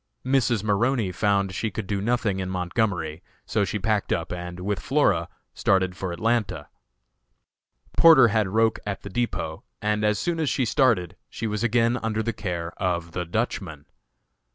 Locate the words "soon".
10.17-10.39